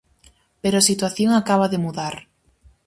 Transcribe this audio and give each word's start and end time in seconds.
Pero 0.61 0.75
a 0.77 0.87
situación 0.89 1.29
acaba 1.33 1.71
de 1.73 1.81
mudar. 1.85 2.15